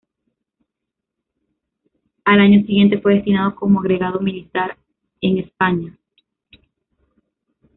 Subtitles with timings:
[2.25, 4.75] Al año siguiente fue destinado como agregado militar
[5.21, 5.95] en España.